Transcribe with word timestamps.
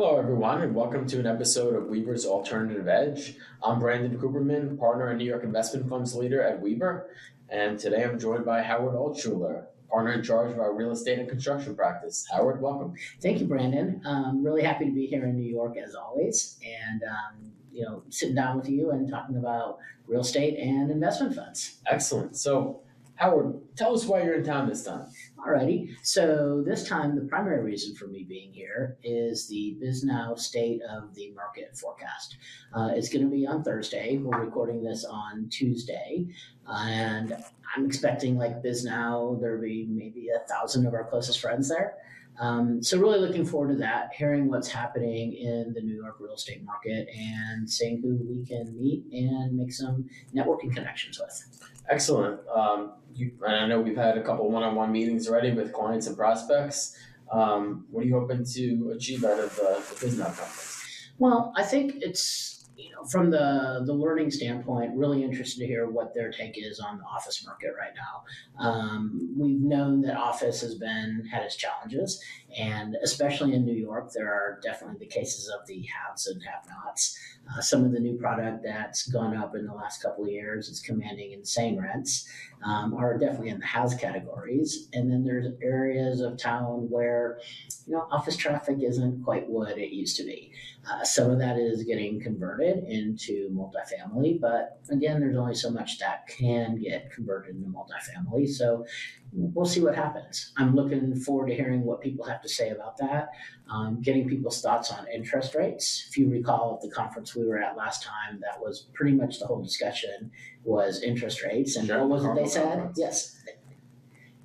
Hello, 0.00 0.16
everyone, 0.16 0.62
and 0.62 0.74
welcome 0.74 1.06
to 1.08 1.20
an 1.20 1.26
episode 1.26 1.74
of 1.74 1.88
Weaver's 1.88 2.24
Alternative 2.24 2.88
Edge. 2.88 3.36
I'm 3.62 3.78
Brandon 3.78 4.18
Cooperman, 4.18 4.78
partner 4.78 5.08
and 5.10 5.18
New 5.18 5.26
York 5.26 5.44
Investment 5.44 5.90
Funds 5.90 6.14
leader 6.14 6.40
at 6.40 6.58
Weaver, 6.58 7.10
and 7.50 7.78
today 7.78 8.02
I'm 8.02 8.18
joined 8.18 8.46
by 8.46 8.62
Howard 8.62 8.94
Altschuler, 8.94 9.66
partner 9.90 10.12
in 10.12 10.22
charge 10.22 10.52
of 10.52 10.58
our 10.58 10.72
real 10.72 10.92
estate 10.92 11.18
and 11.18 11.28
construction 11.28 11.76
practice. 11.76 12.26
Howard, 12.32 12.62
welcome. 12.62 12.94
Thank 13.20 13.40
you, 13.40 13.46
Brandon. 13.46 14.00
Um, 14.06 14.42
really 14.42 14.62
happy 14.62 14.86
to 14.86 14.90
be 14.90 15.04
here 15.04 15.26
in 15.26 15.36
New 15.36 15.46
York 15.46 15.76
as 15.76 15.94
always, 15.94 16.58
and 16.64 17.02
um, 17.02 17.52
you 17.70 17.84
know, 17.84 18.02
sitting 18.08 18.34
down 18.34 18.56
with 18.56 18.70
you 18.70 18.92
and 18.92 19.06
talking 19.06 19.36
about 19.36 19.80
real 20.06 20.22
estate 20.22 20.58
and 20.58 20.90
investment 20.90 21.34
funds. 21.34 21.82
Excellent. 21.86 22.38
So, 22.38 22.80
Howard, 23.20 23.60
tell 23.76 23.94
us 23.94 24.06
why 24.06 24.22
you're 24.22 24.36
in 24.36 24.44
town 24.44 24.66
this 24.66 24.82
time. 24.82 25.04
Alrighty. 25.38 25.90
So 26.02 26.64
this 26.66 26.88
time, 26.88 27.14
the 27.14 27.26
primary 27.26 27.62
reason 27.62 27.94
for 27.94 28.06
me 28.06 28.24
being 28.26 28.50
here 28.50 28.96
is 29.04 29.46
the 29.46 29.76
Bisnow 29.78 30.38
State 30.38 30.80
of 30.90 31.14
the 31.14 31.30
Market 31.32 31.76
forecast. 31.76 32.38
Uh, 32.72 32.92
it's 32.94 33.10
going 33.10 33.22
to 33.22 33.30
be 33.30 33.46
on 33.46 33.62
Thursday. 33.62 34.16
We're 34.16 34.42
recording 34.42 34.82
this 34.82 35.04
on 35.04 35.50
Tuesday, 35.50 36.28
and 36.66 37.36
I'm 37.76 37.84
expecting 37.84 38.38
like 38.38 38.62
Bisnow, 38.62 39.38
there'll 39.38 39.60
be 39.60 39.86
maybe 39.90 40.28
a 40.34 40.48
thousand 40.48 40.86
of 40.86 40.94
our 40.94 41.04
closest 41.04 41.40
friends 41.40 41.68
there. 41.68 41.96
Um, 42.40 42.82
so 42.82 42.98
really 42.98 43.18
looking 43.18 43.44
forward 43.44 43.68
to 43.68 43.78
that, 43.80 44.14
hearing 44.14 44.48
what's 44.48 44.68
happening 44.68 45.34
in 45.34 45.74
the 45.74 45.82
New 45.82 45.94
York 45.94 46.16
real 46.20 46.32
estate 46.32 46.64
market 46.64 47.06
and 47.14 47.68
seeing 47.68 48.00
who 48.00 48.18
we 48.26 48.46
can 48.46 48.74
meet 48.78 49.04
and 49.12 49.54
make 49.58 49.74
some 49.74 50.08
networking 50.34 50.74
connections 50.74 51.20
with. 51.20 51.70
Excellent. 51.90 52.40
Um, 52.48 52.92
you, 53.12 53.32
and 53.44 53.56
I 53.56 53.66
know 53.66 53.80
we've 53.80 53.96
had 53.96 54.16
a 54.16 54.22
couple 54.22 54.48
one-on-one 54.50 54.92
meetings 54.92 55.28
already 55.28 55.52
with 55.52 55.72
clients 55.72 56.06
and 56.06 56.16
prospects. 56.16 56.96
Um, 57.32 57.86
what 57.90 58.04
are 58.04 58.06
you 58.06 58.18
hoping 58.18 58.44
to 58.54 58.92
achieve 58.96 59.24
out 59.24 59.38
of 59.38 59.54
the, 59.56 59.82
the 59.88 60.06
Bisnow 60.06 60.24
conference? 60.24 61.10
Well, 61.18 61.52
I 61.56 61.64
think 61.64 61.96
it's 62.00 62.59
you 62.82 62.92
know 62.92 63.04
from 63.04 63.30
the 63.30 63.82
the 63.86 63.92
learning 63.92 64.30
standpoint, 64.30 64.96
really 64.96 65.22
interested 65.22 65.60
to 65.60 65.66
hear 65.66 65.88
what 65.88 66.14
their 66.14 66.30
take 66.30 66.54
is 66.56 66.80
on 66.80 66.98
the 66.98 67.04
office 67.04 67.44
market 67.44 67.72
right 67.78 67.92
now. 67.94 68.64
Um, 68.64 69.34
we've 69.36 69.60
known 69.60 70.02
that 70.02 70.16
office 70.16 70.60
has 70.62 70.74
been 70.74 71.26
had 71.30 71.42
its 71.42 71.56
challenges, 71.56 72.22
and 72.58 72.96
especially 73.02 73.54
in 73.54 73.64
New 73.64 73.74
York, 73.74 74.10
there 74.14 74.28
are 74.28 74.60
definitely 74.62 74.98
the 74.98 75.12
cases 75.12 75.48
of 75.48 75.66
the 75.66 75.82
haves 75.82 76.26
and 76.26 76.42
have-nots. 76.42 77.18
Uh, 77.50 77.60
some 77.60 77.84
of 77.84 77.92
the 77.92 77.98
new 77.98 78.16
product 78.16 78.62
that's 78.62 79.08
gone 79.08 79.36
up 79.36 79.54
in 79.56 79.66
the 79.66 79.72
last 79.72 80.02
couple 80.02 80.24
of 80.24 80.30
years 80.30 80.68
is 80.68 80.80
commanding 80.80 81.32
insane 81.32 81.80
rents, 81.80 82.28
um, 82.64 82.94
are 82.94 83.18
definitely 83.18 83.48
in 83.48 83.58
the 83.58 83.66
house 83.66 83.94
categories. 83.94 84.88
And 84.92 85.10
then 85.10 85.24
there's 85.24 85.46
areas 85.62 86.20
of 86.20 86.36
town 86.36 86.88
where, 86.90 87.40
you 87.86 87.94
know, 87.94 88.06
office 88.10 88.36
traffic 88.36 88.78
isn't 88.82 89.24
quite 89.24 89.48
what 89.48 89.78
it 89.78 89.90
used 89.90 90.16
to 90.18 90.24
be. 90.24 90.52
Uh, 90.88 91.02
some 91.02 91.30
of 91.30 91.38
that 91.38 91.58
is 91.58 91.82
getting 91.84 92.20
converted 92.20 92.69
into 92.78 93.50
multifamily, 93.50 94.40
but 94.40 94.80
again, 94.90 95.20
there's 95.20 95.36
only 95.36 95.54
so 95.54 95.70
much 95.70 95.98
that 95.98 96.26
can 96.28 96.76
get 96.80 97.10
converted 97.12 97.56
into 97.56 97.68
multifamily. 97.68 98.48
So 98.48 98.84
we'll 99.32 99.64
see 99.66 99.80
what 99.80 99.94
happens. 99.94 100.52
I'm 100.56 100.74
looking 100.74 101.14
forward 101.16 101.48
to 101.48 101.54
hearing 101.54 101.84
what 101.84 102.00
people 102.00 102.24
have 102.26 102.42
to 102.42 102.48
say 102.48 102.70
about 102.70 102.96
that, 102.98 103.28
um, 103.70 104.00
getting 104.02 104.28
people's 104.28 104.60
thoughts 104.60 104.90
on 104.90 105.06
interest 105.12 105.54
rates. 105.54 106.06
If 106.08 106.16
you 106.16 106.28
recall 106.30 106.74
at 106.80 106.88
the 106.88 106.94
conference 106.94 107.34
we 107.34 107.46
were 107.46 107.58
at 107.58 107.76
last 107.76 108.02
time, 108.02 108.40
that 108.40 108.60
was 108.60 108.88
pretty 108.94 109.12
much 109.16 109.38
the 109.38 109.46
whole 109.46 109.62
discussion 109.62 110.30
was 110.64 111.02
interest 111.02 111.42
rates. 111.42 111.76
And 111.76 111.86
Sure. 111.86 112.00
what 112.06 112.08
was 112.08 112.24
it 112.24 112.28
they 112.28 112.32
Carmel 112.34 112.48
said? 112.50 112.68
conference. 112.68 112.98
Yes, 112.98 113.36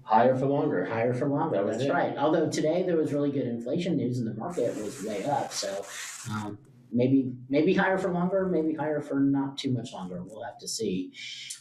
Higher 0.03 0.35
for 0.35 0.45
longer. 0.45 0.85
higher 0.85 1.15
for 1.15 1.27
longer. 1.27 1.55
That 1.57 1.65
was 1.65 1.77
That's 1.79 1.89
it. 1.89 1.93
right. 1.93 2.15
Although 2.15 2.47
today 2.47 2.83
there 2.83 2.95
was 2.95 3.11
really 3.11 3.31
good 3.31 3.47
inflation 3.47 3.97
news 3.97 4.19
and 4.19 4.27
the 4.27 4.35
market 4.35 4.75
was 4.77 5.03
way 5.03 5.25
up. 5.25 5.51
So 5.51 5.83
um, 6.31 6.59
maybe 6.91 7.31
maybe 7.49 7.73
higher 7.73 7.97
for 7.97 8.11
longer, 8.11 8.45
maybe 8.45 8.73
higher 8.73 9.01
for 9.01 9.19
not 9.19 9.57
too 9.57 9.71
much 9.71 9.93
longer. 9.93 10.23
We'll 10.23 10.43
have 10.43 10.57
to 10.59 10.67
see. 10.67 11.11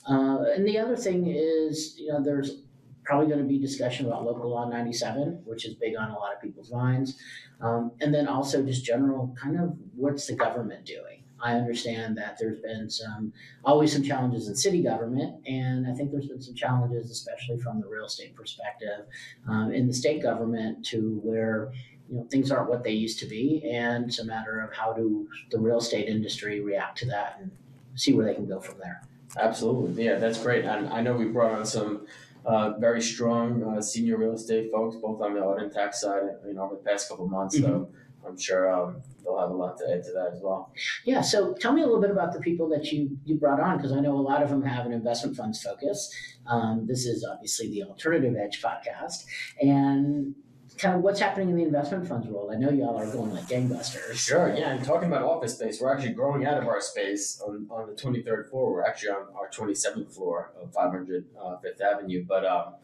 Uh, 0.09 0.45
and 0.55 0.67
the 0.67 0.79
other 0.79 0.97
thing 0.97 1.27
is, 1.27 1.97
you 1.99 2.09
know, 2.09 2.23
there's 2.23 2.63
probably 3.05 3.27
going 3.27 3.39
to 3.39 3.45
be 3.45 3.59
discussion 3.59 4.07
about 4.07 4.25
local 4.25 4.49
law 4.49 4.69
97, 4.69 5.43
which 5.45 5.67
is 5.67 5.75
big 5.75 5.95
on 5.97 6.11
a 6.11 6.19
lot 6.19 6.35
of 6.35 6.41
people's 6.41 6.73
minds. 6.73 7.17
Um, 7.61 7.93
and 8.01 8.15
then 8.15 8.29
also 8.29 8.63
just 8.63 8.85
general 8.85 9.35
kind 9.41 9.61
of 9.61 9.77
what's 9.95 10.27
the 10.27 10.35
government 10.35 10.85
doing? 10.87 11.25
I 11.43 11.53
understand 11.57 12.17
that 12.17 12.39
there's 12.41 12.61
been 12.61 12.89
some 12.89 13.33
always 13.65 13.93
some 13.93 14.03
challenges 14.03 14.49
in 14.49 14.57
city 14.57 14.83
government, 14.83 15.47
and 15.47 15.87
I 15.87 15.93
think 15.93 16.11
there's 16.11 16.29
been 16.29 16.41
some 16.41 16.55
challenges, 16.55 17.11
especially 17.11 17.59
from 17.59 17.81
the 17.81 17.87
real 17.87 18.07
estate 18.07 18.35
perspective, 18.35 19.07
um, 19.47 19.71
in 19.73 19.87
the 19.87 19.93
state 19.93 20.23
government 20.23 20.87
to 20.87 21.21
where 21.23 21.73
you 22.15 22.21
know 22.21 22.27
things 22.31 22.53
aren't 22.53 22.71
what 22.71 22.85
they 22.85 22.93
used 22.93 23.19
to 23.19 23.27
be, 23.27 23.69
and 23.69 24.07
it's 24.07 24.21
a 24.21 24.25
matter 24.25 24.61
of 24.61 24.73
how 24.73 24.93
do 24.93 25.29
the 25.51 25.59
real 25.59 25.79
estate 25.79 26.09
industry 26.09 26.61
react 26.61 26.99
to 26.99 27.07
that 27.07 27.39
and 27.41 27.51
see 27.97 28.13
where 28.13 28.25
they 28.25 28.35
can 28.35 28.47
go 28.47 28.61
from 28.61 28.79
there. 28.79 29.03
Absolutely. 29.37 30.05
Yeah, 30.05 30.17
that's 30.17 30.41
great. 30.41 30.65
And 30.65 30.89
I 30.89 31.01
know 31.01 31.15
we 31.15 31.25
brought 31.25 31.53
on 31.53 31.67
some 31.67 32.07
uh, 32.45 32.75
very 32.79 33.03
strong 33.03 33.65
uh, 33.65 33.83
senior 33.83 34.17
real 34.17 34.35
estate 34.35 34.71
folks, 34.71 34.95
both 34.97 35.21
on 35.21 35.35
the 35.35 35.41
audit 35.41 35.65
and 35.65 35.73
tax 35.73 36.01
side, 36.01 36.23
you 36.47 36.55
know, 36.55 36.63
over 36.63 36.77
the 36.77 36.83
past 36.83 37.09
couple 37.09 37.27
months. 37.27 37.59
So 37.59 37.91
I'm 38.27 38.39
sure 38.39 38.73
um, 38.73 39.03
they'll 39.23 39.39
have 39.39 39.51
a 39.51 39.55
lot 39.55 39.77
to 39.79 39.85
add 39.91 40.05
to 40.05 40.13
that 40.13 40.31
as 40.35 40.41
well. 40.41 40.73
Yeah, 41.05 41.21
so 41.21 41.55
tell 41.55 41.73
me 41.73 41.83
a 41.83 41.87
little 41.87 42.01
bit 42.01 42.11
about 42.11 42.33
the 42.33 42.41
people 42.41 42.69
that 42.71 42.93
you 42.93 43.19
you 43.25 43.37
brought 43.37 43.61
on 43.61 43.77
because 43.77 43.93
I 43.93 44.01
know 44.01 44.17
a 44.17 44.21
lot 44.21 44.43
of 44.43 44.51
them 44.51 44.63
have 44.63 44.87
an 44.87 44.93
investment 44.93 45.37
funds 45.37 45.63
focus. 45.63 46.15
Um, 46.47 46.87
this 46.87 47.07
is 47.07 47.27
obviously 47.29 47.69
the 47.71 47.83
Alternative 47.83 48.35
Edge 48.37 48.63
podcast, 48.63 49.25
and 49.61 50.35
kind 50.79 50.97
of 50.97 51.03
what's 51.03 51.21
happening 51.21 51.51
in 51.51 51.57
the 51.57 51.63
investment 51.63 52.07
funds 52.09 52.27
world. 52.27 52.51
I 52.53 52.57
know 52.57 52.71
y'all 52.71 52.99
are 52.99 53.11
going 53.11 53.33
like 53.33 53.47
gangbusters. 53.47 54.15
Sure. 54.15 54.55
Yeah. 54.57 54.73
And 54.73 54.85
talking 54.85 55.09
about 55.09 55.23
office 55.23 55.55
space, 55.55 55.81
we're 55.81 55.93
actually 55.93 56.15
growing 56.15 56.47
out 56.47 56.59
of 56.59 56.67
our 56.67 56.81
space 56.81 57.41
on, 57.47 57.67
on 57.71 57.89
the 57.89 57.95
23rd 57.95 58.51
floor. 58.51 58.73
We're 58.73 58.85
actually 58.85 59.11
on 59.11 59.27
our 59.37 59.49
27th 59.51 60.15
floor 60.15 60.53
of 60.61 60.73
500 60.73 61.27
uh, 61.41 61.57
Fifth 61.59 61.81
Avenue. 61.81 62.25
But 62.27 62.45
um, 62.45 62.75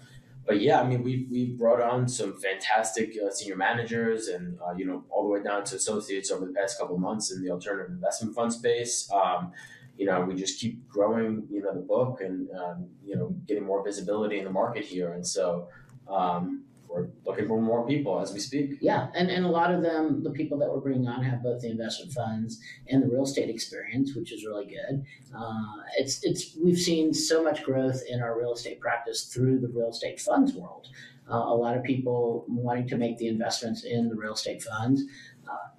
but 0.46 0.60
yeah, 0.60 0.80
I 0.80 0.86
mean, 0.86 1.02
we 1.02 1.26
we 1.30 1.52
brought 1.52 1.80
on 1.80 2.08
some 2.08 2.38
fantastic 2.40 3.14
uh, 3.24 3.30
senior 3.30 3.56
managers, 3.56 4.28
and 4.28 4.58
uh, 4.60 4.72
you 4.74 4.86
know, 4.86 5.04
all 5.10 5.24
the 5.24 5.28
way 5.28 5.42
down 5.42 5.64
to 5.64 5.76
associates 5.76 6.30
over 6.30 6.46
the 6.46 6.52
past 6.52 6.78
couple 6.78 6.98
months 6.98 7.30
in 7.30 7.42
the 7.42 7.50
alternative 7.50 7.90
investment 7.92 8.34
fund 8.34 8.52
space. 8.52 9.08
Um, 9.12 9.52
you 9.96 10.06
know, 10.06 10.22
we 10.22 10.34
just 10.34 10.58
keep 10.58 10.88
growing, 10.88 11.46
you 11.50 11.62
know, 11.62 11.74
the 11.74 11.80
book 11.80 12.20
and 12.22 12.48
um, 12.52 12.88
you 13.04 13.16
know, 13.16 13.34
getting 13.46 13.64
more 13.64 13.84
visibility 13.84 14.38
in 14.38 14.44
the 14.44 14.50
market 14.50 14.84
here, 14.84 15.12
and 15.12 15.26
so. 15.26 15.68
Um, 16.08 16.64
we're 16.92 17.08
looking 17.24 17.46
for 17.46 17.60
more 17.60 17.86
people 17.86 18.20
as 18.20 18.32
we 18.32 18.40
speak. 18.40 18.78
Yeah, 18.80 19.08
and, 19.14 19.30
and 19.30 19.44
a 19.44 19.48
lot 19.48 19.72
of 19.72 19.82
them, 19.82 20.22
the 20.22 20.30
people 20.30 20.58
that 20.58 20.68
we're 20.68 20.80
bringing 20.80 21.06
on, 21.06 21.22
have 21.22 21.42
both 21.42 21.60
the 21.60 21.70
investment 21.70 22.12
funds 22.12 22.60
and 22.88 23.02
the 23.02 23.08
real 23.08 23.22
estate 23.22 23.48
experience, 23.48 24.14
which 24.14 24.32
is 24.32 24.44
really 24.44 24.66
good. 24.66 25.04
Uh, 25.36 25.82
it's 25.96 26.24
it's 26.24 26.56
we've 26.62 26.78
seen 26.78 27.14
so 27.14 27.42
much 27.42 27.62
growth 27.62 28.02
in 28.08 28.20
our 28.20 28.38
real 28.38 28.52
estate 28.52 28.80
practice 28.80 29.24
through 29.24 29.60
the 29.60 29.68
real 29.68 29.90
estate 29.90 30.20
funds 30.20 30.52
world. 30.54 30.88
Uh, 31.30 31.36
a 31.36 31.54
lot 31.54 31.76
of 31.76 31.84
people 31.84 32.44
wanting 32.48 32.88
to 32.88 32.96
make 32.96 33.16
the 33.18 33.28
investments 33.28 33.84
in 33.84 34.08
the 34.08 34.16
real 34.16 34.34
estate 34.34 34.60
funds. 34.62 35.02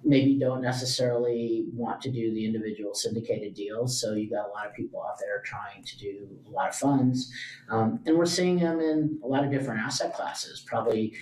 Maybe 0.04 0.38
don't 0.38 0.62
necessarily 0.62 1.66
want 1.72 2.00
to 2.02 2.10
do 2.10 2.34
the 2.34 2.44
individual 2.44 2.94
syndicated 2.94 3.54
deals. 3.54 4.00
So 4.00 4.14
you've 4.14 4.32
got 4.32 4.48
a 4.48 4.50
lot 4.50 4.66
of 4.66 4.74
people 4.74 5.02
out 5.02 5.18
there 5.20 5.40
trying 5.44 5.84
to 5.84 5.98
do 5.98 6.28
a 6.48 6.50
lot 6.50 6.68
of 6.70 6.74
funds, 6.74 7.32
um, 7.70 8.00
and 8.06 8.16
we're 8.16 8.26
seeing 8.26 8.58
them 8.58 8.80
in 8.80 9.18
a 9.22 9.26
lot 9.26 9.44
of 9.44 9.50
different 9.50 9.80
asset 9.80 10.14
classes. 10.14 10.64
Probably 10.66 11.14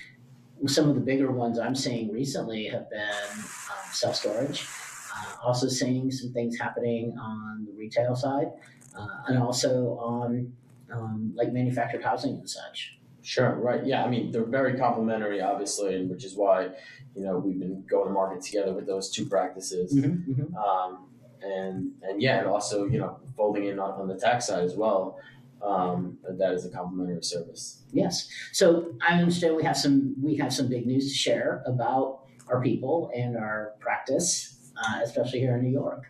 some 0.67 0.89
of 0.89 0.95
the 0.95 1.01
bigger 1.01 1.31
ones 1.31 1.59
I'm 1.59 1.75
seeing 1.75 2.13
recently 2.13 2.67
have 2.67 2.89
been 2.91 3.01
um, 3.01 3.93
self 3.93 4.17
storage. 4.17 4.67
Uh, 5.15 5.35
also 5.43 5.69
seeing 5.69 6.11
some 6.11 6.33
things 6.33 6.59
happening 6.59 7.17
on 7.21 7.67
the 7.67 7.73
retail 7.73 8.15
side, 8.15 8.49
uh, 8.97 9.07
and 9.27 9.39
also 9.39 9.99
on 10.01 10.53
um, 10.93 11.33
like 11.35 11.53
manufactured 11.53 12.03
housing 12.03 12.35
and 12.37 12.49
such. 12.49 13.00
Sure, 13.23 13.55
right. 13.55 13.85
Yeah, 13.85 14.05
I 14.05 14.09
mean, 14.09 14.33
they're 14.33 14.45
very 14.45 14.79
complementary, 14.79 15.41
obviously, 15.41 15.97
and 15.97 16.11
which 16.11 16.25
is 16.25 16.37
why, 16.37 16.71
you 17.15 17.23
know, 17.23 17.39
we've 17.39 17.59
been 17.59 17.85
going 17.89 18.07
to 18.09 18.13
market 18.13 18.43
together 18.43 18.73
with 18.73 18.87
those 18.87 19.11
two 19.11 19.27
practices. 19.27 19.95
Mm-hmm. 19.95 20.57
Um, 20.57 21.09
and, 21.43 21.93
and 22.03 22.23
yeah, 22.23 22.39
and 22.39 22.49
also, 22.49 22.87
you 22.87 22.99
know, 22.99 23.19
folding 23.37 23.67
in 23.67 23.79
on, 23.79 23.93
on 24.01 24.09
the 24.09 24.17
tax 24.17 24.47
side 24.47 24.65
as 24.65 24.75
well, 24.75 25.19
um, 25.63 26.19
that 26.39 26.53
is 26.53 26.65
a 26.65 26.71
complementary 26.71 27.23
service. 27.23 27.83
Yes. 27.93 28.29
So 28.53 28.95
I 29.07 29.19
understand 29.19 29.57
we 29.57 29.65
have 29.65 29.77
some 29.77 30.15
we 30.23 30.37
have 30.37 30.53
some 30.53 30.69
big 30.69 30.87
news 30.87 31.09
to 31.09 31.15
share 31.15 31.63
about 31.67 32.23
our 32.49 32.63
people 32.63 33.11
and 33.15 33.37
our 33.37 33.75
practice, 33.79 34.73
uh, 34.77 35.01
especially 35.03 35.41
here 35.41 35.57
in 35.57 35.63
New 35.63 35.71
York. 35.71 36.05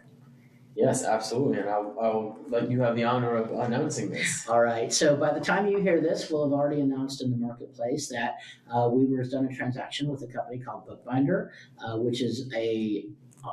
Yes, 0.76 1.04
absolutely. 1.04 1.58
And 1.58 1.68
I'll, 1.68 1.96
I'll 2.00 2.38
let 2.48 2.70
you 2.70 2.80
have 2.80 2.96
the 2.96 3.04
honor 3.04 3.36
of 3.36 3.50
announcing 3.50 4.10
this. 4.10 4.48
All 4.48 4.60
right. 4.60 4.92
So 4.92 5.16
by 5.16 5.32
the 5.32 5.40
time 5.40 5.66
you 5.66 5.80
hear 5.80 6.00
this, 6.00 6.30
we'll 6.30 6.44
have 6.44 6.52
already 6.52 6.80
announced 6.80 7.22
in 7.22 7.30
the 7.30 7.36
marketplace 7.36 8.08
that 8.08 8.36
uh, 8.72 8.88
Weaver 8.88 9.18
has 9.18 9.30
done 9.30 9.46
a 9.46 9.54
transaction 9.54 10.08
with 10.08 10.22
a 10.22 10.26
company 10.26 10.58
called 10.58 10.86
Bookbinder, 10.86 11.52
uh, 11.84 11.96
which 11.96 12.22
is 12.22 12.50
a 12.54 13.06
uh, 13.44 13.48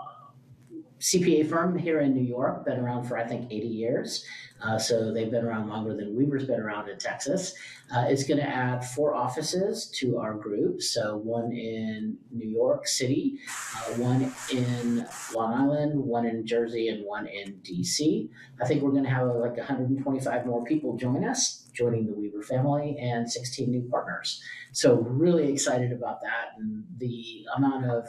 CPA 1.00 1.50
firm 1.50 1.78
here 1.78 2.00
in 2.00 2.14
New 2.14 2.24
York, 2.24 2.66
been 2.66 2.80
around 2.80 3.06
for 3.06 3.18
I 3.18 3.26
think 3.28 3.52
80 3.52 3.68
years. 3.68 4.26
Uh, 4.62 4.78
so 4.78 5.14
they've 5.14 5.30
been 5.30 5.46
around 5.46 5.70
longer 5.70 5.96
than 5.96 6.16
Weaver's 6.16 6.46
been 6.46 6.60
around 6.60 6.90
in 6.90 6.98
Texas. 6.98 7.54
Uh, 7.96 8.06
it's 8.08 8.24
going 8.24 8.40
to 8.40 8.48
add 8.48 8.84
four 8.84 9.14
offices 9.14 9.90
to 10.00 10.18
our 10.18 10.34
group. 10.34 10.82
So 10.82 11.18
one 11.18 11.52
in 11.52 12.18
New 12.32 12.50
York 12.50 12.88
City, 12.88 13.38
uh, 13.76 13.94
one 13.94 14.34
in 14.52 15.06
Long 15.36 15.54
Island, 15.54 16.04
one 16.04 16.26
in 16.26 16.46
Jersey, 16.46 16.90
and 16.90 17.06
one 17.06 17.28
in 17.28 17.60
DC. 17.62 18.30
I 18.60 18.66
think 18.66 18.82
we're 18.82 18.92
going 18.92 19.04
to 19.04 19.10
have 19.10 19.28
like 19.28 19.58
125 19.58 20.46
more 20.46 20.64
people 20.66 20.98
join 20.98 21.24
us, 21.24 21.70
joining 21.74 22.08
the 22.08 22.14
Weaver 22.14 22.42
family, 22.42 22.98
and 23.00 23.32
16 23.32 23.70
new 23.70 23.88
partners. 23.90 24.42
So 24.72 24.96
really 24.96 25.52
excited 25.52 25.92
about 25.92 26.22
that 26.22 26.58
and 26.58 26.84
the 26.98 27.46
amount 27.56 27.86
of 27.86 28.08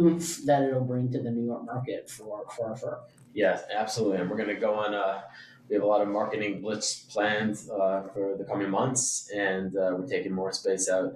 oomph 0.00 0.44
that 0.44 0.62
it'll 0.62 0.84
bring 0.84 1.10
to 1.12 1.22
the 1.22 1.30
New 1.30 1.44
York 1.44 1.64
market 1.64 2.08
for, 2.08 2.44
for 2.56 2.70
our 2.70 2.76
firm. 2.76 2.98
Yes, 3.34 3.62
absolutely. 3.74 4.18
And 4.18 4.30
we're 4.30 4.36
going 4.36 4.48
to 4.48 4.60
go 4.60 4.74
on 4.74 4.94
a 4.94 5.24
we 5.68 5.74
have 5.74 5.82
a 5.82 5.86
lot 5.86 6.00
of 6.00 6.08
marketing 6.08 6.60
blitz 6.60 7.00
planned 7.00 7.58
uh, 7.72 8.02
for 8.14 8.36
the 8.38 8.44
coming 8.44 8.70
months, 8.70 9.30
and 9.34 9.76
uh, 9.76 9.96
we're 9.98 10.06
taking 10.06 10.32
more 10.32 10.52
space 10.52 10.88
out 10.88 11.14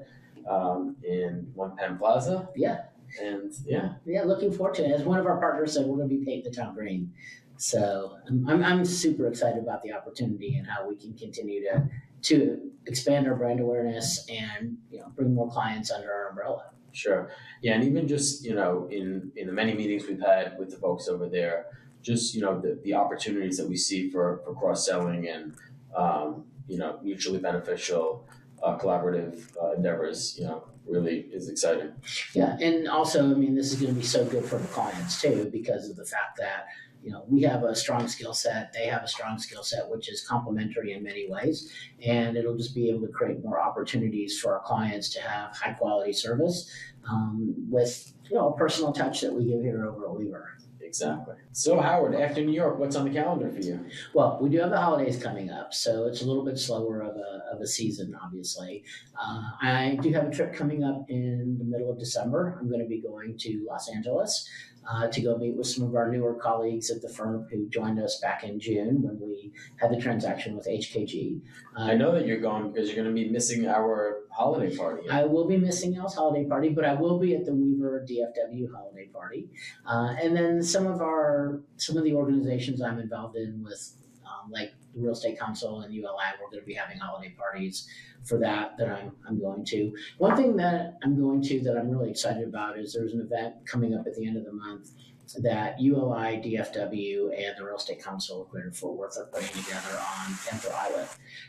um, 0.48 0.96
in 1.04 1.50
One 1.54 1.76
Penn 1.76 1.98
Plaza. 1.98 2.48
Yeah. 2.56 2.82
And 3.20 3.52
yeah. 3.64 3.94
Yeah, 4.04 4.22
looking 4.24 4.52
forward 4.52 4.74
to 4.76 4.84
it. 4.84 4.92
As 4.92 5.02
one 5.02 5.18
of 5.18 5.26
our 5.26 5.38
partners 5.38 5.74
said, 5.74 5.86
we're 5.86 5.96
going 5.96 6.08
to 6.08 6.16
be 6.16 6.24
painting 6.24 6.50
the 6.50 6.56
town 6.56 6.74
green. 6.74 7.12
So 7.56 8.16
I'm, 8.26 8.48
I'm, 8.48 8.64
I'm 8.64 8.84
super 8.84 9.26
excited 9.28 9.62
about 9.62 9.82
the 9.82 9.92
opportunity 9.92 10.56
and 10.56 10.66
how 10.66 10.88
we 10.88 10.96
can 10.96 11.14
continue 11.14 11.62
to 11.62 11.88
to 12.22 12.70
expand 12.86 13.26
our 13.26 13.34
brand 13.34 13.60
awareness 13.60 14.26
and 14.28 14.76
you 14.90 14.98
know 14.98 15.06
bring 15.16 15.34
more 15.34 15.50
clients 15.50 15.90
under 15.90 16.12
our 16.12 16.28
umbrella. 16.28 16.70
Sure. 16.92 17.30
Yeah, 17.62 17.74
and 17.74 17.84
even 17.84 18.08
just 18.08 18.44
you 18.44 18.54
know 18.54 18.88
in 18.90 19.32
in 19.36 19.46
the 19.46 19.52
many 19.52 19.74
meetings 19.74 20.06
we've 20.06 20.20
had 20.20 20.58
with 20.58 20.70
the 20.70 20.76
folks 20.76 21.08
over 21.08 21.28
there 21.28 21.66
just 22.02 22.34
you 22.34 22.40
know 22.40 22.60
the, 22.60 22.78
the 22.82 22.94
opportunities 22.94 23.56
that 23.58 23.68
we 23.68 23.76
see 23.76 24.10
for, 24.10 24.40
for 24.44 24.54
cross 24.54 24.86
selling 24.86 25.28
and 25.28 25.54
um, 25.94 26.44
you 26.66 26.78
know 26.78 26.98
mutually 27.02 27.38
beneficial 27.38 28.26
uh, 28.62 28.78
collaborative 28.78 29.44
uh, 29.62 29.72
endeavors 29.72 30.38
you 30.38 30.44
know 30.44 30.64
really 30.86 31.28
is 31.32 31.48
exciting 31.48 31.92
yeah 32.34 32.56
and 32.60 32.88
also 32.88 33.30
i 33.30 33.34
mean 33.34 33.54
this 33.54 33.72
is 33.72 33.80
going 33.80 33.92
to 33.92 34.00
be 34.00 34.04
so 34.04 34.24
good 34.24 34.44
for 34.44 34.58
the 34.58 34.66
clients 34.68 35.20
too 35.20 35.48
because 35.52 35.88
of 35.88 35.96
the 35.96 36.04
fact 36.04 36.38
that 36.38 36.66
you 37.02 37.10
know 37.10 37.24
we 37.28 37.42
have 37.42 37.62
a 37.62 37.74
strong 37.74 38.06
skill 38.08 38.34
set 38.34 38.72
they 38.72 38.86
have 38.86 39.02
a 39.02 39.08
strong 39.08 39.38
skill 39.38 39.62
set 39.62 39.88
which 39.88 40.08
is 40.10 40.26
complementary 40.26 40.92
in 40.92 41.02
many 41.02 41.28
ways 41.30 41.72
and 42.04 42.36
it'll 42.36 42.56
just 42.56 42.74
be 42.74 42.88
able 42.88 43.00
to 43.00 43.12
create 43.12 43.42
more 43.42 43.60
opportunities 43.60 44.38
for 44.38 44.54
our 44.54 44.60
clients 44.60 45.08
to 45.08 45.20
have 45.20 45.56
high 45.56 45.72
quality 45.72 46.12
service 46.12 46.70
um, 47.10 47.54
with 47.68 48.12
you 48.28 48.36
know 48.36 48.50
a 48.50 48.56
personal 48.56 48.92
touch 48.92 49.20
that 49.20 49.32
we 49.32 49.44
give 49.44 49.60
here 49.62 49.86
over 49.86 50.06
at 50.06 50.14
weaver 50.14 50.60
Exactly. 50.90 51.36
So, 51.52 51.80
Howard, 51.80 52.16
after 52.16 52.44
New 52.44 52.52
York, 52.52 52.80
what's 52.80 52.96
on 52.96 53.04
the 53.04 53.12
calendar 53.12 53.48
for 53.48 53.60
you? 53.60 53.86
Well, 54.12 54.38
we 54.42 54.48
do 54.48 54.58
have 54.58 54.70
the 54.70 54.80
holidays 54.80 55.22
coming 55.22 55.48
up, 55.48 55.72
so 55.72 56.06
it's 56.06 56.22
a 56.22 56.26
little 56.26 56.44
bit 56.44 56.58
slower 56.58 57.00
of 57.02 57.14
a, 57.16 57.54
of 57.54 57.60
a 57.60 57.66
season, 57.66 58.16
obviously. 58.20 58.82
Uh, 59.16 59.42
I 59.62 59.98
do 60.02 60.12
have 60.12 60.26
a 60.26 60.30
trip 60.30 60.52
coming 60.52 60.82
up 60.82 61.04
in 61.08 61.56
the 61.58 61.64
middle 61.64 61.92
of 61.92 61.98
December. 62.00 62.58
I'm 62.60 62.68
going 62.68 62.80
to 62.80 62.88
be 62.88 63.00
going 63.00 63.38
to 63.38 63.66
Los 63.68 63.88
Angeles 63.88 64.48
uh, 64.88 65.08
to 65.08 65.20
go 65.20 65.36
meet 65.36 65.56
with 65.56 65.66
some 65.66 65.84
of 65.84 65.94
our 65.94 66.10
newer 66.10 66.34
colleagues 66.34 66.90
at 66.90 67.02
the 67.02 67.08
firm 67.08 67.46
who 67.50 67.68
joined 67.68 67.98
us 67.98 68.20
back 68.20 68.44
in 68.44 68.58
June 68.58 69.02
when 69.02 69.20
we 69.20 69.52
had 69.76 69.90
the 69.90 70.00
transaction 70.00 70.56
with 70.56 70.66
HKG. 70.66 71.40
Uh, 71.76 71.82
I 71.82 71.94
know 71.94 72.12
that 72.12 72.26
you're 72.26 72.40
going 72.40 72.72
because 72.72 72.88
you're 72.88 73.02
going 73.02 73.14
to 73.14 73.22
be 73.22 73.28
missing 73.28 73.66
our 73.66 74.20
holiday 74.30 74.74
party. 74.76 75.08
I 75.08 75.24
will 75.24 75.46
be 75.46 75.56
missing 75.56 75.96
Al's 75.96 76.14
holiday 76.14 76.48
party, 76.48 76.70
but 76.70 76.84
I 76.84 76.94
will 76.94 77.18
be 77.18 77.34
at 77.34 77.44
the 77.44 77.54
Weaver 77.54 78.06
DFW 78.08 78.72
holiday 78.72 79.06
party. 79.08 79.48
Uh, 79.86 80.14
and 80.20 80.36
then 80.36 80.62
some 80.62 80.86
of 80.86 81.00
our 81.00 81.60
some 81.76 81.96
of 81.96 82.04
the 82.04 82.14
organizations 82.14 82.80
I'm 82.80 82.98
involved 82.98 83.36
in 83.36 83.62
with 83.62 83.96
um, 84.24 84.50
like 84.50 84.72
the 84.94 85.00
Real 85.00 85.12
Estate 85.12 85.38
Council 85.38 85.80
and 85.80 85.94
ULI, 85.94 86.34
we're 86.40 86.50
going 86.50 86.60
to 86.60 86.66
be 86.66 86.74
having 86.74 86.98
holiday 86.98 87.30
parties 87.30 87.88
for 88.24 88.38
that 88.38 88.76
that 88.78 88.88
I'm, 88.88 89.12
I'm 89.26 89.40
going 89.40 89.64
to. 89.66 89.94
One 90.18 90.36
thing 90.36 90.56
that 90.56 90.98
I'm 91.02 91.18
going 91.20 91.42
to 91.42 91.60
that 91.60 91.76
I'm 91.76 91.90
really 91.90 92.10
excited 92.10 92.46
about 92.46 92.78
is 92.78 92.92
there's 92.92 93.14
an 93.14 93.20
event 93.20 93.54
coming 93.66 93.94
up 93.94 94.06
at 94.06 94.14
the 94.14 94.26
end 94.26 94.36
of 94.36 94.44
the 94.44 94.52
month 94.52 94.90
that 95.38 95.80
ULI, 95.80 96.38
DFW, 96.38 97.30
and 97.36 97.56
the 97.56 97.64
Real 97.64 97.76
Estate 97.76 98.02
Council 98.02 98.42
of 98.42 98.48
Greater 98.48 98.72
Fort 98.72 98.96
Worth 98.96 99.16
are 99.18 99.26
putting 99.26 99.48
together 99.48 99.96
on 99.96 100.34
Panther 100.48 100.72
Island. 100.74 101.08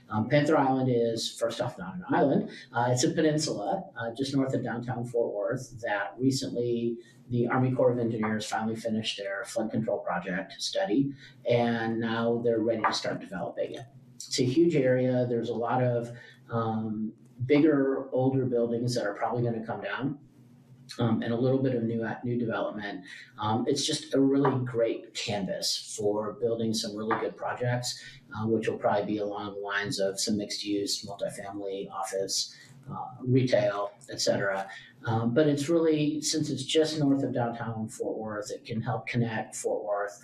Um, 0.09 0.29
Panther 0.29 0.57
Island 0.57 0.91
is, 0.93 1.35
first 1.39 1.61
off, 1.61 1.77
not 1.77 1.95
an 1.95 2.05
island. 2.09 2.49
Uh, 2.71 2.89
it's 2.91 3.03
a 3.03 3.09
peninsula 3.09 3.83
uh, 3.99 4.13
just 4.15 4.35
north 4.35 4.53
of 4.53 4.63
downtown 4.63 5.05
Fort 5.05 5.33
Worth 5.33 5.79
that 5.81 6.13
recently 6.19 6.97
the 7.31 7.47
Army 7.47 7.71
Corps 7.71 7.93
of 7.93 7.99
Engineers 7.99 8.45
finally 8.45 8.75
finished 8.75 9.17
their 9.17 9.45
flood 9.45 9.71
control 9.71 9.99
project 9.99 10.53
study, 10.59 11.13
and 11.49 11.99
now 11.99 12.41
they're 12.43 12.59
ready 12.59 12.83
to 12.83 12.93
start 12.93 13.21
developing 13.21 13.75
it. 13.75 13.85
It's 14.15 14.39
a 14.39 14.43
huge 14.43 14.75
area. 14.75 15.25
There's 15.27 15.49
a 15.49 15.53
lot 15.53 15.81
of 15.81 16.11
um, 16.51 17.13
bigger, 17.45 18.09
older 18.11 18.45
buildings 18.45 18.93
that 18.95 19.05
are 19.05 19.13
probably 19.13 19.43
going 19.43 19.59
to 19.59 19.65
come 19.65 19.81
down. 19.81 20.19
Um, 20.99 21.21
and 21.21 21.31
a 21.31 21.37
little 21.37 21.63
bit 21.63 21.73
of 21.73 21.83
new 21.83 22.05
new 22.25 22.37
development. 22.37 23.05
Um, 23.39 23.63
it's 23.65 23.85
just 23.85 24.13
a 24.13 24.19
really 24.19 24.59
great 24.65 25.13
canvas 25.13 25.95
for 25.97 26.33
building 26.41 26.73
some 26.73 26.97
really 26.97 27.17
good 27.21 27.37
projects, 27.37 27.97
uh, 28.35 28.45
which 28.45 28.67
will 28.67 28.77
probably 28.77 29.05
be 29.05 29.19
along 29.19 29.53
the 29.53 29.61
lines 29.61 30.01
of 30.01 30.19
some 30.19 30.37
mixed 30.37 30.65
use, 30.65 31.05
multifamily, 31.05 31.89
office, 31.89 32.53
uh, 32.91 33.05
retail, 33.25 33.91
etc. 34.11 34.67
Um, 35.05 35.33
but 35.33 35.47
it's 35.47 35.69
really 35.69 36.21
since 36.21 36.49
it's 36.49 36.63
just 36.63 36.99
north 36.99 37.23
of 37.23 37.33
downtown 37.33 37.87
Fort 37.87 38.17
Worth, 38.17 38.51
it 38.51 38.65
can 38.65 38.81
help 38.81 39.07
connect 39.07 39.55
Fort 39.55 39.83
Worth, 39.83 40.23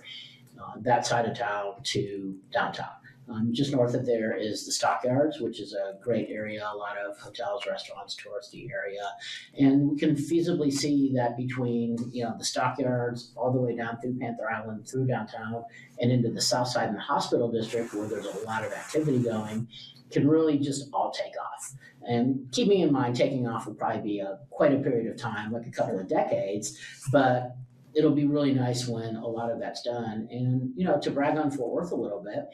uh, 0.60 0.74
that 0.80 1.06
side 1.06 1.26
of 1.26 1.36
town, 1.36 1.74
to 1.84 2.36
downtown. 2.52 2.97
Um, 3.30 3.52
just 3.52 3.72
north 3.72 3.94
of 3.94 4.06
there 4.06 4.36
is 4.36 4.64
the 4.64 4.72
Stockyards, 4.72 5.38
which 5.40 5.60
is 5.60 5.74
a 5.74 5.98
great 6.02 6.28
area, 6.30 6.66
a 6.72 6.76
lot 6.76 6.96
of 6.96 7.18
hotels, 7.18 7.66
restaurants, 7.66 8.16
touristy 8.16 8.68
area. 8.72 9.02
And 9.58 9.90
we 9.90 9.98
can 9.98 10.14
feasibly 10.14 10.72
see 10.72 11.12
that 11.14 11.36
between, 11.36 11.98
you 12.10 12.24
know, 12.24 12.34
the 12.38 12.44
Stockyards 12.44 13.32
all 13.36 13.52
the 13.52 13.60
way 13.60 13.76
down 13.76 13.98
through 14.00 14.18
Panther 14.18 14.50
Island, 14.50 14.88
through 14.88 15.06
downtown, 15.06 15.64
and 16.00 16.10
into 16.10 16.30
the 16.30 16.40
south 16.40 16.68
side 16.68 16.88
and 16.88 16.96
the 16.96 17.02
hospital 17.02 17.50
district 17.50 17.92
where 17.92 18.08
there's 18.08 18.26
a 18.26 18.46
lot 18.46 18.64
of 18.64 18.72
activity 18.72 19.18
going, 19.18 19.68
can 20.10 20.26
really 20.26 20.58
just 20.58 20.88
all 20.92 21.10
take 21.10 21.34
off. 21.38 21.74
And 22.02 22.50
keeping 22.52 22.80
in 22.80 22.90
mind, 22.90 23.16
taking 23.16 23.46
off 23.46 23.66
will 23.66 23.74
probably 23.74 24.00
be 24.00 24.20
a, 24.20 24.38
quite 24.48 24.72
a 24.72 24.78
period 24.78 25.10
of 25.10 25.18
time, 25.18 25.52
like 25.52 25.66
a 25.66 25.70
couple 25.70 25.98
of 25.98 26.08
decades, 26.08 26.78
but 27.12 27.56
it'll 27.94 28.14
be 28.14 28.26
really 28.26 28.52
nice 28.52 28.86
when 28.86 29.16
a 29.16 29.26
lot 29.26 29.50
of 29.50 29.58
that's 29.58 29.82
done. 29.82 30.28
And, 30.30 30.72
you 30.76 30.84
know, 30.84 30.98
to 31.00 31.10
brag 31.10 31.36
on 31.36 31.50
Fort 31.50 31.72
Worth 31.72 31.92
a 31.92 31.96
little 31.96 32.22
bit, 32.22 32.44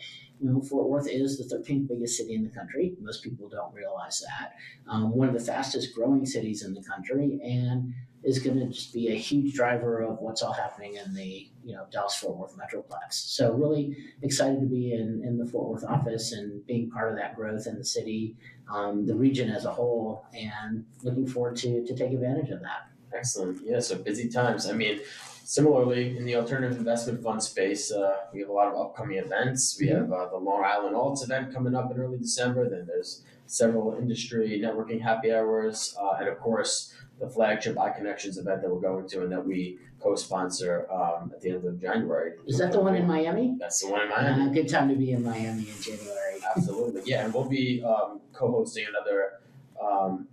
you 0.41 0.51
know, 0.51 0.61
Fort 0.61 0.89
Worth 0.89 1.09
is 1.09 1.39
the 1.39 1.57
13th 1.57 1.89
biggest 1.89 2.17
city 2.17 2.35
in 2.35 2.45
the 2.45 2.51
country. 2.51 2.95
Most 3.01 3.23
people 3.23 3.49
don't 3.49 3.75
realize 3.75 4.23
that. 4.29 4.53
Um, 4.89 5.15
one 5.15 5.29
of 5.29 5.35
the 5.35 5.41
fastest 5.41 5.95
growing 5.95 6.27
cities 6.27 6.65
in 6.65 6.75
the 6.75 6.83
country, 6.83 7.41
and 7.43 7.95
is 8.25 8.39
going 8.39 8.59
to 8.59 8.67
just 8.67 8.93
be 8.93 9.09
a 9.09 9.15
huge 9.15 9.53
driver 9.55 10.01
of 10.01 10.19
what's 10.19 10.43
all 10.43 10.53
happening 10.53 10.95
in 10.95 11.15
the 11.15 11.47
you 11.63 11.77
know 11.77 11.85
Dallas 11.93 12.17
Fort 12.17 12.37
Worth 12.37 12.57
metroplex. 12.57 13.13
So 13.13 13.53
really 13.53 13.97
excited 14.23 14.61
to 14.61 14.67
be 14.67 14.95
in, 14.95 15.23
in 15.25 15.39
the 15.39 15.47
Fort 15.47 15.69
Worth 15.69 15.85
office 15.85 16.33
and 16.33 16.65
being 16.67 16.91
part 16.91 17.13
of 17.13 17.19
that 17.19 17.37
growth 17.37 17.67
in 17.67 17.77
the 17.77 17.85
city, 17.85 18.37
um, 18.73 19.07
the 19.07 19.15
region 19.15 19.51
as 19.51 19.67
a 19.67 19.71
whole, 19.71 20.25
and 20.33 20.85
looking 21.03 21.27
forward 21.27 21.57
to 21.57 21.85
to 21.85 21.95
take 21.95 22.13
advantage 22.13 22.51
of 22.51 22.61
that. 22.61 22.89
Excellent. 23.15 23.61
Yeah. 23.65 23.81
So 23.81 23.97
busy 23.97 24.29
times. 24.29 24.69
I 24.69 24.73
mean, 24.73 25.01
Similarly, 25.47 26.17
in 26.17 26.25
the 26.25 26.37
alternative 26.37 26.79
investment 26.79 27.23
fund 27.23 27.43
space, 27.43 27.93
uh, 27.93 28.17
we 28.33 28.41
have 28.41 28.49
a 28.49 28.53
lot 28.53 28.69
of 28.69 28.81
upcoming 28.81 29.19
events. 29.19 29.77
We 29.79 29.89
have 29.89 30.11
uh, 30.11 30.29
the 30.31 30.39
Long 30.39 30.65
Island 30.65 30.97
Alts 30.97 31.23
event 31.23 31.53
coming 31.53 31.75
up 31.75 31.91
in 31.91 31.99
early 31.99 32.17
December. 32.17 32.67
Then 32.69 32.87
there's 32.87 33.23
several 33.47 33.95
industry 33.95 34.59
networking 34.65 35.03
happy 35.03 35.31
hours, 35.33 35.95
uh, 36.01 36.17
and 36.19 36.29
of 36.29 36.41
course 36.41 36.95
the 37.21 37.29
flagship 37.29 37.77
iConnections 37.77 38.39
event 38.39 38.63
that 38.63 38.71
we're 38.71 38.81
going 38.81 39.07
to 39.07 39.23
and 39.23 39.31
that 39.31 39.47
we 39.47 39.79
co-sponsor 40.01 40.91
um, 40.91 41.31
at 41.33 41.43
the 41.43 41.51
end 41.51 41.65
of 41.65 41.79
January. 41.79 42.33
Is 42.47 42.59
that 42.59 42.73
the 42.73 42.81
one 42.81 42.97
in 42.97 43.07
Miami? 43.07 43.55
That's 43.61 43.83
the 43.83 43.91
one 43.91 44.01
in 44.01 44.09
Miami. 44.09 44.45
Uh, 44.45 44.49
good 44.49 44.69
time 44.69 44.89
to 44.89 44.97
be 44.97 45.13
in 45.13 45.23
Miami 45.23 45.69
in 45.69 45.83
January. 45.83 46.41
Absolutely, 46.57 47.03
yeah, 47.05 47.27
and 47.27 47.35
we'll 47.35 47.49
be 47.49 47.85
um, 47.85 48.21
co-hosting 48.33 48.87
another 48.89 49.41
um, 49.79 50.27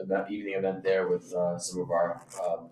event, 0.00 0.30
evening 0.30 0.54
event 0.54 0.82
there 0.82 1.08
with 1.08 1.32
uh, 1.34 1.58
some 1.58 1.80
of 1.80 1.90
our 1.90 2.22
um, 2.44 2.68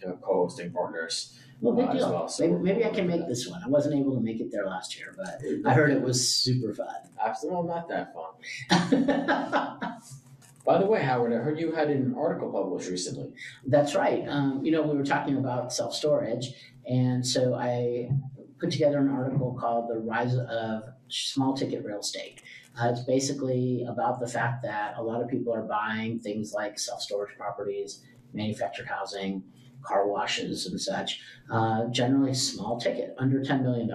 you 0.00 0.08
know, 0.08 0.18
co-hosting 0.22 0.72
partners. 0.72 1.38
Well, 1.60 1.74
good 1.74 1.88
uh, 1.88 1.92
deal. 1.92 2.10
Well. 2.10 2.28
So 2.28 2.46
maybe, 2.46 2.62
maybe 2.62 2.84
I 2.84 2.90
can 2.90 3.06
make 3.06 3.26
this 3.26 3.46
one. 3.48 3.62
I 3.64 3.68
wasn't 3.68 3.94
able 3.94 4.14
to 4.14 4.20
make 4.20 4.40
it 4.40 4.50
there 4.50 4.66
last 4.66 4.98
year, 4.98 5.16
but 5.16 5.40
I 5.68 5.74
heard 5.74 5.90
it 5.90 6.00
was 6.00 6.28
super 6.28 6.74
fun. 6.74 6.88
Absolutely, 7.24 7.64
well, 7.64 7.76
not 7.76 7.88
that 7.88 8.12
fun. 8.12 10.00
By 10.66 10.78
the 10.78 10.86
way, 10.86 11.02
Howard, 11.02 11.32
I 11.32 11.36
heard 11.36 11.60
you 11.60 11.72
had 11.72 11.90
an 11.90 12.14
article 12.18 12.50
published 12.50 12.88
recently. 12.88 13.32
That's 13.66 13.94
right. 13.94 14.24
Um, 14.26 14.64
you 14.64 14.72
know, 14.72 14.82
we 14.82 14.96
were 14.96 15.04
talking 15.04 15.36
about 15.36 15.72
self 15.72 15.94
storage, 15.94 16.52
and 16.86 17.26
so 17.26 17.54
I 17.54 18.10
put 18.58 18.70
together 18.70 18.98
an 18.98 19.10
article 19.10 19.56
called 19.60 19.90
"The 19.90 19.98
Rise 19.98 20.34
of 20.34 20.93
Small 21.08 21.54
Ticket 21.54 21.84
Real 21.84 22.00
Estate." 22.00 22.42
Uh, 22.80 22.88
it's 22.90 23.02
basically 23.02 23.84
about 23.88 24.20
the 24.20 24.26
fact 24.26 24.62
that 24.62 24.94
a 24.96 25.02
lot 25.02 25.22
of 25.22 25.28
people 25.28 25.54
are 25.54 25.62
buying 25.62 26.18
things 26.18 26.52
like 26.52 26.78
self 26.78 27.00
storage 27.00 27.36
properties, 27.36 28.02
manufactured 28.32 28.86
housing, 28.86 29.42
car 29.84 30.08
washes 30.08 30.66
and 30.66 30.80
such. 30.80 31.20
Uh, 31.50 31.86
generally 31.88 32.34
small 32.34 32.80
ticket, 32.80 33.14
under 33.18 33.40
$10 33.40 33.62
million. 33.62 33.90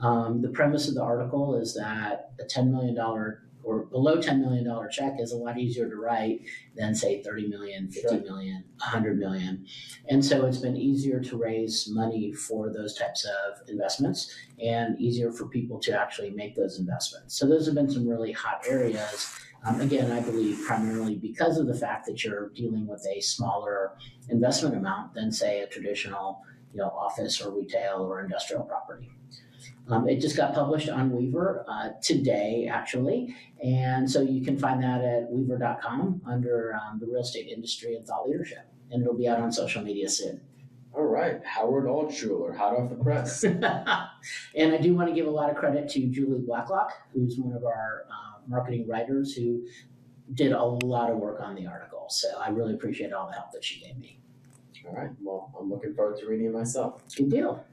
Um, 0.00 0.42
the 0.42 0.48
premise 0.48 0.88
of 0.88 0.94
the 0.94 1.02
article 1.02 1.54
is 1.56 1.74
that 1.74 2.32
a 2.40 2.44
$10 2.44 2.70
million 2.70 2.96
or 3.62 3.80
below 3.86 4.16
$10 4.18 4.40
million 4.40 4.66
check 4.90 5.14
is 5.18 5.32
a 5.32 5.36
lot 5.36 5.58
easier 5.58 5.88
to 5.88 5.96
write 5.96 6.40
than 6.76 6.94
say 6.94 7.22
30 7.22 7.48
million, 7.48 7.88
50 7.88 8.00
Sure. 8.00 8.20
million, 8.20 8.64
100 8.78 9.18
million. 9.18 9.66
And 10.08 10.24
so 10.24 10.46
it's 10.46 10.58
been 10.58 10.76
easier 10.76 11.20
to 11.20 11.36
raise 11.36 11.88
money 11.88 12.32
for 12.32 12.72
those 12.72 12.96
types 12.96 13.24
of 13.26 13.68
investments 13.68 14.34
and 14.62 14.98
easier 15.00 15.30
for 15.32 15.46
people 15.46 15.78
to 15.80 15.92
actually 15.98 16.30
make 16.30 16.54
those 16.56 16.78
investments. 16.78 17.38
So 17.38 17.46
those 17.46 17.66
have 17.66 17.74
been 17.74 17.90
some 17.90 18.08
really 18.08 18.32
hot 18.32 18.62
areas. 18.66 19.34
Um, 19.66 19.80
again, 19.82 20.10
I 20.10 20.20
believe 20.20 20.58
primarily 20.66 21.16
because 21.16 21.58
of 21.58 21.66
the 21.66 21.74
fact 21.74 22.06
that 22.06 22.24
you're 22.24 22.48
dealing 22.50 22.86
with 22.86 23.06
a 23.06 23.20
smaller 23.20 23.92
investment 24.30 24.74
amount 24.74 25.12
than 25.14 25.30
say 25.30 25.60
a 25.60 25.66
traditional, 25.66 26.40
you 26.72 26.78
know, 26.78 26.88
office 26.88 27.40
or 27.42 27.50
retail 27.54 27.98
or 27.98 28.22
industrial 28.22 28.62
property. 28.62 29.10
Um, 29.88 30.08
it 30.08 30.20
just 30.20 30.36
got 30.36 30.54
published 30.54 30.88
on 30.88 31.10
Weaver 31.10 31.64
uh, 31.68 31.90
today, 32.00 32.70
actually, 32.70 33.34
and 33.62 34.08
so 34.08 34.20
you 34.20 34.44
can 34.44 34.56
find 34.56 34.82
that 34.82 35.00
at 35.02 35.30
weaver.com 35.30 36.22
under 36.26 36.74
um, 36.74 37.00
the 37.00 37.06
real 37.06 37.22
estate 37.22 37.48
industry 37.48 37.96
and 37.96 38.06
thought 38.06 38.28
leadership, 38.28 38.70
and 38.90 39.02
it'll 39.02 39.16
be 39.16 39.26
out 39.26 39.40
on 39.40 39.50
social 39.50 39.82
media 39.82 40.08
soon. 40.08 40.40
All 40.92 41.04
right, 41.04 41.40
Howard 41.44 41.86
Altschuler, 41.86 42.56
hot 42.56 42.74
off 42.74 42.90
the 42.90 42.96
press. 42.96 43.44
and 43.44 43.64
I 43.64 44.78
do 44.78 44.94
want 44.94 45.08
to 45.08 45.14
give 45.14 45.26
a 45.26 45.30
lot 45.30 45.50
of 45.50 45.56
credit 45.56 45.88
to 45.90 46.06
Julie 46.06 46.40
Blacklock, 46.40 46.92
who's 47.12 47.36
one 47.38 47.56
of 47.56 47.64
our 47.64 48.06
uh, 48.08 48.40
marketing 48.48 48.88
writers 48.88 49.34
who 49.34 49.66
did 50.34 50.52
a 50.52 50.64
lot 50.64 51.10
of 51.10 51.18
work 51.18 51.40
on 51.40 51.54
the 51.54 51.66
article. 51.66 52.06
So 52.08 52.28
I 52.38 52.48
really 52.50 52.74
appreciate 52.74 53.12
all 53.12 53.26
the 53.26 53.34
help 53.34 53.52
that 53.52 53.64
she 53.64 53.80
gave 53.80 53.96
me. 53.98 54.18
All 54.86 54.94
right, 54.94 55.10
well, 55.22 55.52
I'm 55.58 55.70
looking 55.70 55.94
forward 55.94 56.18
to 56.20 56.26
reading 56.26 56.46
it 56.46 56.52
myself. 56.52 57.02
Good 57.14 57.30
deal. 57.30 57.64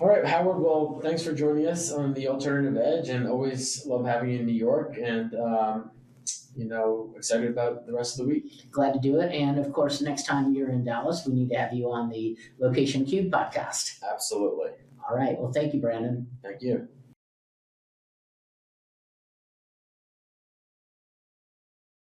All 0.00 0.08
right, 0.08 0.24
Howard. 0.24 0.60
Well, 0.60 1.00
thanks 1.02 1.22
for 1.22 1.32
joining 1.32 1.66
us 1.66 1.92
on 1.92 2.14
the 2.14 2.28
Alternative 2.28 2.76
Edge, 2.76 3.08
and 3.08 3.28
always 3.28 3.84
love 3.86 4.04
having 4.04 4.30
you 4.30 4.40
in 4.40 4.46
New 4.46 4.52
York. 4.52 4.96
And 5.00 5.34
um, 5.34 5.90
you 6.56 6.66
know, 6.66 7.12
excited 7.16 7.50
about 7.50 7.86
the 7.86 7.92
rest 7.92 8.18
of 8.18 8.26
the 8.26 8.32
week. 8.32 8.70
Glad 8.70 8.92
to 8.94 9.00
do 9.00 9.20
it. 9.20 9.32
And 9.32 9.58
of 9.58 9.72
course, 9.72 10.00
next 10.00 10.26
time 10.26 10.52
you're 10.52 10.70
in 10.70 10.84
Dallas, 10.84 11.26
we 11.26 11.34
need 11.34 11.50
to 11.50 11.56
have 11.56 11.72
you 11.72 11.90
on 11.90 12.10
the 12.10 12.36
Location 12.58 13.04
Cube 13.04 13.30
podcast. 13.30 14.02
Absolutely. 14.02 14.70
All 15.08 15.16
right. 15.16 15.38
Well, 15.38 15.52
thank 15.52 15.74
you, 15.74 15.80
Brandon. 15.80 16.26
Thank 16.42 16.62
you. 16.62 16.88